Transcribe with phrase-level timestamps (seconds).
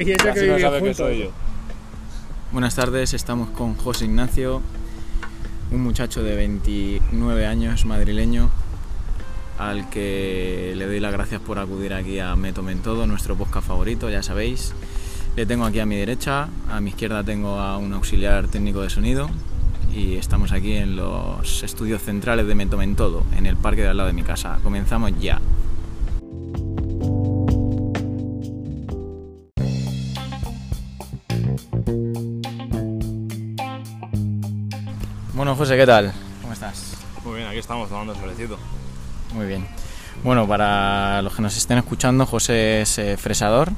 [0.00, 1.30] Y eso que Así no vivís sabe que soy yo.
[2.52, 4.62] Buenas tardes, estamos con José Ignacio,
[5.70, 8.48] un muchacho de 29 años, madrileño,
[9.58, 13.68] al que le doy las gracias por acudir aquí a Me Tomen Todo, nuestro podcast
[13.68, 14.72] favorito, ya sabéis.
[15.36, 18.88] Le tengo aquí a mi derecha, a mi izquierda tengo a un auxiliar técnico de
[18.88, 19.28] sonido
[19.94, 23.88] y estamos aquí en los estudios centrales de Me Tomen Todo, en el parque de
[23.88, 24.60] al lado de mi casa.
[24.62, 25.42] Comenzamos ya.
[35.40, 36.12] Bueno, José, ¿qué tal?
[36.42, 36.98] ¿Cómo estás?
[37.24, 38.58] Muy bien, aquí estamos tomando solecito.
[39.32, 39.66] Muy bien.
[40.22, 43.70] Bueno, para los que nos estén escuchando, José es eh, fresador,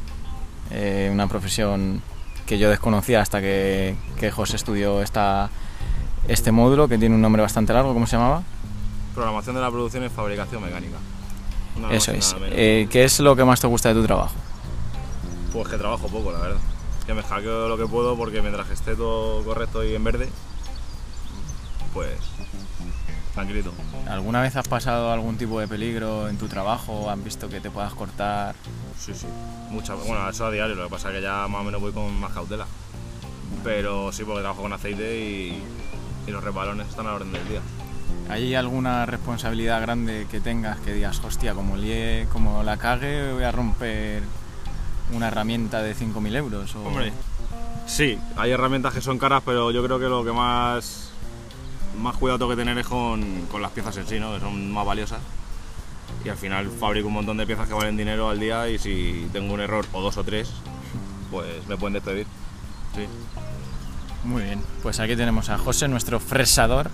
[0.73, 2.03] eh, una profesión
[2.47, 5.51] que yo desconocía hasta que, que José estudió esta,
[6.27, 8.43] este módulo que tiene un nombre bastante largo, ¿cómo se llamaba?
[9.15, 10.97] Programación de la producción y fabricación mecánica.
[11.81, 12.35] Nada Eso es.
[12.41, 14.35] Eh, ¿Qué es lo que más te gusta de tu trabajo?
[15.53, 16.61] Pues que trabajo poco, la verdad.
[17.07, 20.29] Que me hackeo lo que puedo porque mientras que esté todo correcto y en verde,
[21.93, 22.19] pues
[23.35, 23.73] tranquilito.
[24.09, 27.11] ¿Alguna vez has pasado algún tipo de peligro en tu trabajo?
[27.11, 28.55] ¿Han visto que te puedas cortar?
[28.99, 29.27] Sí, sí.
[29.71, 31.93] Mucha, bueno, eso a diario, lo que pasa es que ya más o menos voy
[31.93, 32.67] con más cautela.
[33.65, 35.63] Pero sí, porque trabajo con aceite y,
[36.27, 37.61] y los resbalones están a la orden del día.
[38.29, 43.45] ¿Hay alguna responsabilidad grande que tengas que digas, hostia, como, lie, como la cague, voy
[43.45, 44.23] a romper
[45.13, 46.75] una herramienta de 5.000 euros?
[46.77, 46.85] O...
[46.85, 47.13] Hombre,
[47.87, 51.12] sí, hay herramientas que son caras, pero yo creo que lo que más,
[51.99, 54.35] más cuidado tengo que tener es con, con las piezas en sí, ¿no?
[54.35, 55.21] que son más valiosas.
[56.25, 59.29] Y al final fabrico un montón de piezas que valen dinero al día y si
[59.33, 60.51] tengo un error o dos o tres,
[61.31, 62.27] pues me pueden despedir.
[62.95, 63.07] Sí.
[64.25, 66.91] Muy bien, pues aquí tenemos a José, nuestro fresador,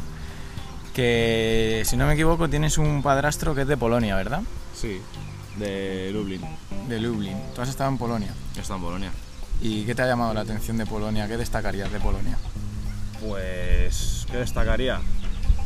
[0.95, 4.43] que si no me equivoco tienes un padrastro que es de Polonia, ¿verdad?
[4.75, 5.01] Sí,
[5.59, 6.41] de Lublin,
[6.89, 7.37] De Lublin.
[7.55, 8.33] Tú has estado en Polonia.
[8.59, 9.11] está en Polonia.
[9.61, 11.27] ¿Y qué te ha llamado la atención de Polonia?
[11.27, 12.39] ¿Qué destacarías de Polonia?
[13.27, 15.01] Pues, ¿qué destacaría?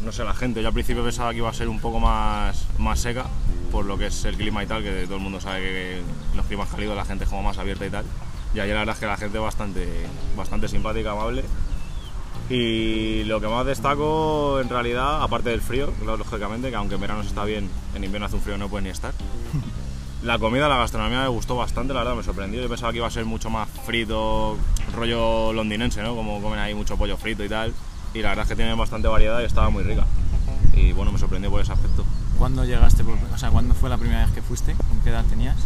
[0.04, 0.62] No sé, la gente.
[0.62, 3.26] Yo al principio pensaba que iba a ser un poco más, más seca,
[3.70, 6.36] por lo que es el clima y tal, que todo el mundo sabe que en
[6.36, 8.04] los climas cálidos la gente es como más abierta y tal.
[8.54, 9.86] Y allí la verdad es que la gente bastante,
[10.36, 11.44] bastante simpática, amable.
[12.50, 17.22] Y lo que más destaco en realidad, aparte del frío, lógicamente, que aunque en verano
[17.22, 19.12] se está bien, en invierno hace un frío no puede ni estar.
[20.22, 22.62] La comida, la gastronomía me gustó bastante, la verdad, me sorprendió.
[22.62, 24.56] Yo pensaba que iba a ser mucho más frito,
[24.94, 26.14] rollo londinense, ¿no?
[26.14, 27.74] Como comen ahí mucho pollo frito y tal.
[28.14, 30.04] Y la verdad es que tienen bastante variedad y estaba muy rica.
[30.74, 32.04] Y bueno, me sorprendió por ese aspecto.
[32.38, 33.02] ¿Cuándo llegaste?
[33.02, 34.74] por- O sea, ¿cuándo fue la primera vez que fuiste?
[34.88, 35.56] ¿Con qué edad tenías?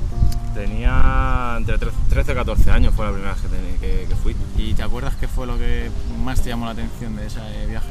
[0.54, 3.42] Tenía entre 13 y 14 años, fue la primera vez
[3.80, 4.34] que, que fui.
[4.56, 5.90] ¿Y te acuerdas qué fue lo que
[6.24, 7.90] más te llamó la atención de ese viaje?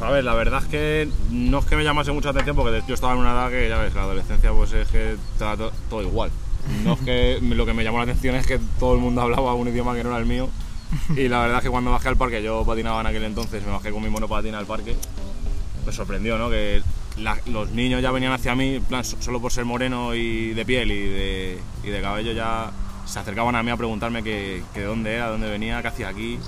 [0.00, 2.94] A ver, la verdad es que no es que me llamase mucha atención porque yo
[2.94, 6.30] estaba en una edad que, ya ves, la adolescencia pues es que to- todo igual.
[6.84, 9.54] No es que lo que me llamó la atención es que todo el mundo hablaba
[9.54, 10.48] un idioma que no era el mío
[11.16, 13.72] y la verdad es que cuando bajé al parque, yo patinaba en aquel entonces, me
[13.72, 14.96] bajé con mi monopatín al parque,
[15.86, 16.50] me sorprendió, ¿no?
[16.50, 16.82] Que
[17.18, 20.64] la- los niños ya venían hacia mí, plan, so- solo por ser moreno y de
[20.66, 22.70] piel y de, y de cabello ya
[23.06, 26.08] se acercaban a mí a preguntarme que, que de dónde era, dónde venía, qué hacía
[26.08, 26.38] aquí.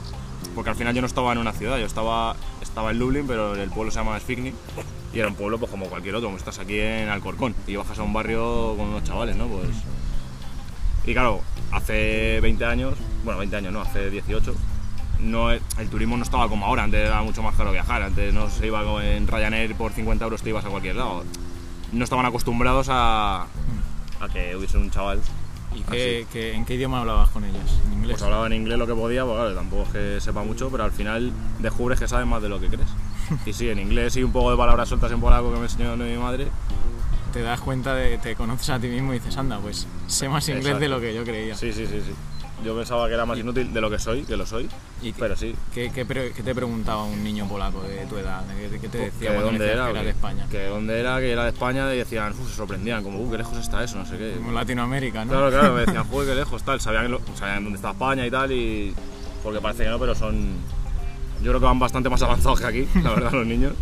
[0.55, 3.55] Porque al final yo no estaba en una ciudad, yo estaba, estaba en Lublin, pero
[3.55, 4.53] el pueblo se llama Sfigny
[5.13, 7.99] y era un pueblo pues como cualquier otro, como estás aquí en Alcorcón y bajas
[7.99, 9.47] a un barrio con unos chavales, ¿no?
[9.47, 9.69] Pues...
[11.05, 11.41] Y claro,
[11.73, 12.95] hace 20 años,
[13.25, 14.55] bueno, 20 años no, hace 18,
[15.21, 18.51] no, el turismo no estaba como ahora, antes era mucho más caro viajar, antes no
[18.51, 21.25] se iba en Ryanair por 50 euros te ibas a cualquier lado.
[21.93, 23.47] No estaban acostumbrados a,
[24.21, 25.21] a que hubiese un chaval.
[25.75, 27.79] ¿Y qué, qué- en qué idioma hablabas con ellos?
[27.87, 28.13] ¿En inglés?
[28.13, 30.85] Pues hablaba en inglés lo que podía, pues claro, tampoco es que sepa mucho, pero
[30.85, 32.89] al final descubres que sabes más de lo que crees.
[33.47, 35.97] Y sí, en inglés y un poco de palabras sueltas en polaco que me enseñó
[35.97, 36.49] mi madre.
[37.33, 40.49] te das cuenta de, te conoces a ti mismo y dices, anda, pues sé más
[40.49, 40.81] inglés Exacto.
[40.81, 41.55] de lo que yo creía.
[41.55, 42.13] Sí, sí, sí, sí.
[42.65, 44.69] Yo pensaba que era más inútil de lo que soy, que lo soy,
[45.01, 45.55] ¿Y pero sí.
[45.73, 48.43] qué, qué pre- qué te preguntaba un niño polaco de tu edad?
[48.71, 50.47] ¿Qué, qué te decía que cuando le dónde era, que era de España?
[50.51, 53.57] Que dónde era, que era de España, y decían, se sorprendían, como, uh, qué lejos
[53.59, 54.35] está eso, no sé qué.
[54.39, 55.31] Como Latinoamérica, ¿no?
[55.31, 58.31] Claro, claro, me decían, joder, qué lejos, tal, sabían, lo- sabían dónde está España y
[58.31, 58.93] tal, y.
[59.45, 60.55] Porque parece que no, pero son.
[61.43, 63.73] Yo creo que van bastante más avanzados que aquí, la verdad, los niños.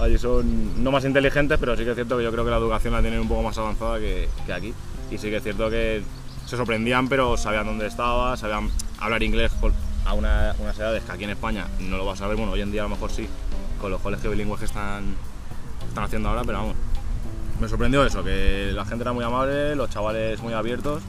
[0.00, 2.56] Allí son no más inteligentes, pero sí que es cierto que yo creo que la
[2.58, 4.74] educación la tienen un poco más avanzada que, que aquí.
[5.12, 6.02] Y sí que es cierto que
[6.46, 9.52] se sorprendían, pero sabían dónde estaba, sabían hablar inglés
[10.04, 12.60] a una- unas edades que aquí en España no lo vas a ver, bueno, hoy
[12.60, 13.28] en día a lo mejor sí,
[13.80, 15.16] con los colegios bilingües que están,
[15.88, 16.76] están haciendo ahora, pero vamos.
[17.60, 21.02] Me sorprendió eso, que la gente era muy amable, los chavales muy abiertos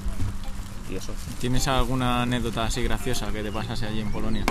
[0.89, 1.13] y eso.
[1.39, 4.45] ¿Tienes alguna anécdota así graciosa que te pasase allí en Polonia?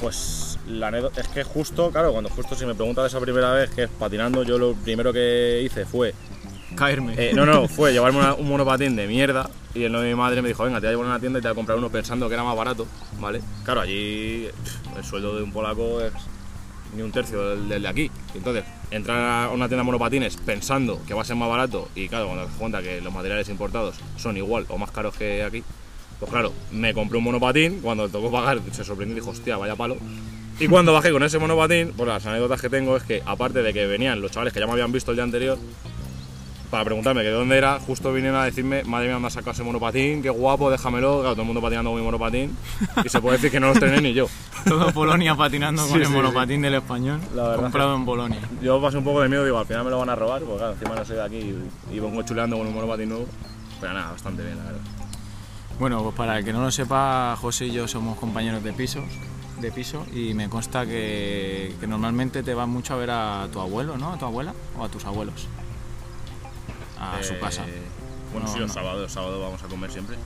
[0.00, 3.70] Pues la anécdota es que justo, claro, cuando justo si me preguntas esa primera vez
[3.70, 6.12] que es patinando, yo lo primero que hice fue
[6.74, 7.14] Caerme.
[7.16, 10.18] Eh, no, no, fue llevarme una- un monopatín de mierda y el novio de mi
[10.18, 11.54] madre me dijo, venga, te voy a llevar a una tienda y te voy a
[11.54, 12.86] comprar uno pensando que era más barato,
[13.20, 13.40] ¿vale?
[13.64, 14.48] Claro, allí
[14.96, 16.12] el sueldo de un polaco es
[16.94, 18.10] ni un tercio del, de aquí.
[18.34, 22.08] Entonces, entrar a una tienda de monopatines pensando que va a ser más barato y
[22.08, 25.42] claro, cuando te das cuenta que los materiales importados son igual o más caros que
[25.42, 25.62] aquí,
[26.18, 29.76] pues claro, me compré un monopatín, cuando tocó pagar se sorprendió y dijo, hostia, vaya
[29.76, 29.98] palo.
[30.58, 33.74] Y cuando bajé con ese monopatín, pues las anécdotas que tengo es que aparte de
[33.74, 35.58] que venían los chavales que ya me habían visto el día anterior,
[36.76, 39.52] para preguntarme que de dónde era, justo vinieron a decirme, madre mía, me ha sacado
[39.52, 42.54] ese monopatín, qué guapo, déjamelo, claro, todo el mundo patinando con mi monopatín,
[43.02, 44.26] y se puede decir que no los estrené ni yo.
[44.66, 48.40] Todo Polonia patinando Sí, con el sí, monopatín del español, La comprado en Polonia.
[48.60, 50.58] Yo pasé un poco de miedo, digo, al final me lo van a robar, porque
[50.58, 53.26] claro, encima no soy de aquí y, y vengo chuleando con un monopatín nuevo,
[53.80, 54.80] pero nada, bastante bien, la verdad.
[55.78, 59.02] Bueno, pues para el que no lo sepa, José y yo somos compañeros de piso,
[59.62, 63.60] de piso y me consta que, que normalmente te vas mucho a ver a tu
[63.60, 64.12] abuelo, ¿no?
[64.12, 65.48] A tu abuela o a tus abuelos.
[67.00, 67.64] A su Eh, casa.
[68.32, 68.74] Bueno, No, sí, los no.
[68.74, 70.16] sábados, los sábados vamos a comer siempre.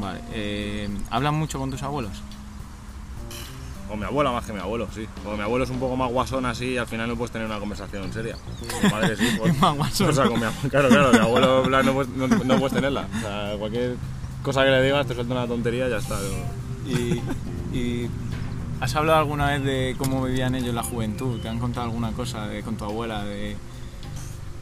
[0.00, 0.20] Vale.
[0.32, 2.22] eh, ¿Hablan mucho con tus abuelos?
[3.90, 5.06] O mi abuela más que mi abuelo, sí.
[5.22, 7.46] Como mi abuelo es un poco más guasón así, y al final no puedes tener
[7.46, 8.36] una conversación seria.
[8.82, 9.52] Mi madre sí, pues.
[9.54, 10.08] Es más guasón.
[10.08, 13.06] O sea, con mi abuelo, claro, claro, mi abuelo no, puedes, no, no puedes tenerla.
[13.16, 13.96] O sea, cualquier
[14.42, 16.18] cosa que le digas te suelta una tontería y ya está.
[17.72, 18.08] y
[18.80, 21.40] ¿Has hablado alguna vez de cómo vivían ellos la juventud?
[21.40, 23.24] ¿Te han contado alguna cosa de, con tu abuela?
[23.24, 23.56] De...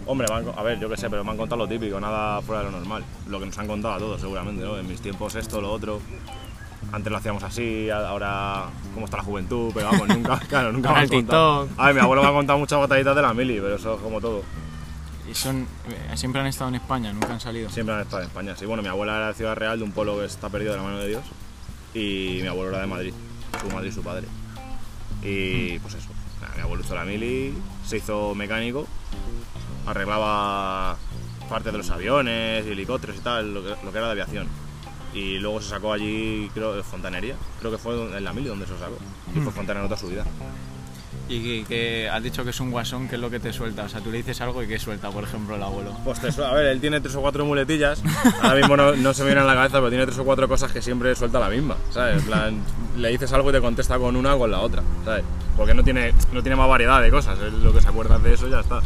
[0.07, 2.63] Hombre, han a ver, yo qué sé, pero me han contado lo típico, nada fuera
[2.63, 3.05] de lo normal.
[3.29, 4.79] Lo que nos han contado a todos, seguramente, ¿no?
[4.79, 6.01] En mis tiempos esto, lo otro.
[6.93, 10.99] Antes lo hacíamos así, ahora cómo está la juventud, pero vamos, nunca, claro, nunca me
[11.01, 11.69] han contado.
[11.79, 14.01] A ver, mi abuelo me ha contado muchas batallitas de la mili, pero eso es
[14.01, 14.43] como todo.
[15.31, 17.71] Y son, eh, siempre han estado en España, nunca han salido.
[17.71, 18.67] Siempre han estado en España, sí.
[18.67, 20.85] Bueno, mi abuela era de Ciudad Real, de un pueblo que está perdido de la
[20.85, 21.23] mano de Dios.
[21.95, 23.15] Y mi abuelo era de Madrid,
[23.61, 24.27] su madre y su padre.
[25.23, 26.09] Y pues eso,
[26.57, 27.55] mi abuelo hizo la mili,
[27.87, 28.87] se hizo mecánico,
[29.87, 30.97] arreglaba
[31.49, 34.47] partes de los aviones helicópteros y tal, lo que, lo que era de aviación.
[35.15, 37.37] Y luego se sacó allí, creo, fontanería.
[37.61, 38.97] Creo que fue en la mili donde se sacó.
[39.35, 40.25] Y fue fontanero toda su vida.
[41.29, 43.85] Y que, has dicho que es un guasón, ¿qué es lo que te suelta?
[43.85, 45.93] O sea, tú le dices algo y ¿qué suelta, por ejemplo, el abuelo?
[46.05, 48.03] Pues te a ver, él tiene tres o cuatro muletillas.
[48.43, 50.49] Ahora mismo no, no se me viene en la cabeza, pero tiene tres o cuatro
[50.49, 52.23] cosas que siempre suelta la misma, ¿sabes?
[52.25, 52.61] Plan,
[52.97, 55.25] le dices algo y te contesta con una o con la otra, ¿sabes?
[55.57, 58.35] Porque no tiene, no tiene más variedad de cosas, es lo que se acuerda de
[58.35, 58.83] eso ya está.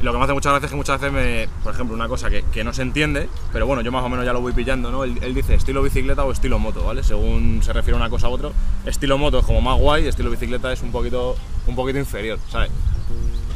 [0.00, 2.30] Lo que me hace muchas veces es que muchas veces me, por ejemplo, una cosa
[2.30, 4.92] que, que no se entiende, pero bueno, yo más o menos ya lo voy pillando,
[4.92, 5.02] ¿no?
[5.02, 7.02] Él, él dice estilo bicicleta o estilo moto, ¿vale?
[7.02, 8.52] Según se refiere una cosa a otro.
[8.86, 11.34] Estilo moto es como más guay, estilo bicicleta es un poquito,
[11.66, 12.70] un poquito inferior, ¿sabes?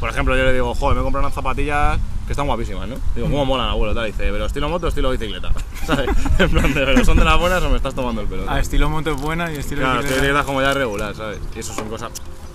[0.01, 1.97] Por ejemplo, yo le digo, joder, me he comprado unas zapatillas
[2.27, 2.95] que están guapísimas, ¿no?
[3.15, 3.93] Digo, ¿cómo molan, abuelo?
[3.95, 5.49] Tal, dice, pero estilo moto o estilo bicicleta,
[5.85, 6.09] ¿sabes?
[6.39, 8.43] En plan, de, ¿pero son de las buenas o me estás tomando el pelo?
[8.49, 11.39] Ah, estilo moto es buena y estilo Claro, bicicleta- es como ya regular, ¿sabes?
[11.55, 12.11] Y eso son cosas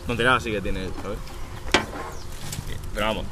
[0.06, 1.18] tonterías así que tiene, ¿sabes?
[2.94, 3.24] Pero vamos,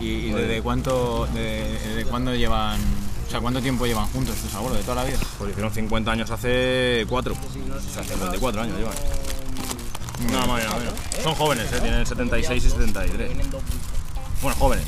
[0.00, 2.80] ¿Y, y desde cuánto, de- desde cuándo llevan,
[3.26, 4.78] o sea, cuánto tiempo llevan juntos tus abuelos?
[4.78, 5.18] ¿De toda la vida?
[5.38, 8.94] pues hicieron 50 años hace 4, o sea, 54 años llevan.
[10.30, 10.94] Nada más nada menos.
[11.22, 11.80] Son jóvenes, ¿eh?
[11.80, 13.30] Tienen 76 y 73.
[14.40, 14.84] Bueno, jóvenes.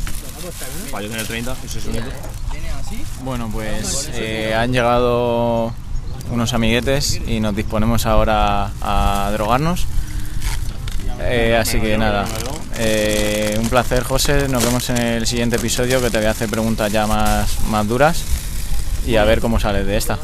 [0.91, 2.09] Para yo tener 30 y soy su nieto.
[3.25, 5.73] Bueno, pues eh, han llegado
[6.31, 9.87] unos amiguetes y nos disponemos ahora a drogarnos.
[11.21, 12.27] Eh, así que nada,
[12.79, 16.49] eh, un placer José, nos vemos en el siguiente episodio que te voy a hacer
[16.49, 18.22] preguntas ya más, más duras
[19.06, 20.19] y a ver cómo sales de esta.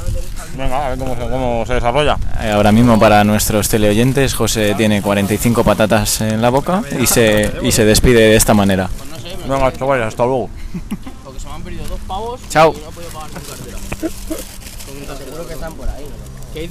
[0.56, 2.16] Venga, a ver cómo se, cómo se desarrolla.
[2.42, 7.52] Eh, Ahora mismo para nuestros teleoyentes José tiene 45 patatas en la boca y se,
[7.62, 8.88] y se despide de esta manera.
[9.48, 10.50] Venga, chavales, hasta luego.
[11.24, 12.74] Porque se me han perdido dos pavos Chao.
[12.76, 13.78] y no he podido pagar mi cartera.
[15.18, 16.04] Seguro que están por ahí.
[16.04, 16.52] ¿no?
[16.52, 16.68] ¿Qué